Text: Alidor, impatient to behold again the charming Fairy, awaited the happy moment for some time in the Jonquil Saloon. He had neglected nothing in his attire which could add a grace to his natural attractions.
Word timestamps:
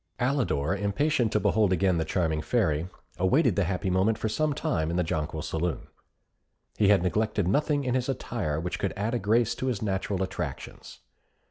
Alidor, 0.19 0.75
impatient 0.75 1.31
to 1.31 1.39
behold 1.39 1.71
again 1.71 1.99
the 1.99 2.05
charming 2.05 2.41
Fairy, 2.41 2.89
awaited 3.19 3.55
the 3.55 3.65
happy 3.65 3.91
moment 3.91 4.17
for 4.17 4.27
some 4.29 4.51
time 4.51 4.89
in 4.89 4.95
the 4.95 5.03
Jonquil 5.03 5.43
Saloon. 5.43 5.85
He 6.75 6.87
had 6.87 7.03
neglected 7.03 7.47
nothing 7.47 7.83
in 7.83 7.93
his 7.93 8.09
attire 8.09 8.59
which 8.59 8.79
could 8.79 8.93
add 8.97 9.13
a 9.13 9.19
grace 9.19 9.53
to 9.53 9.67
his 9.67 9.83
natural 9.83 10.23
attractions. 10.23 11.01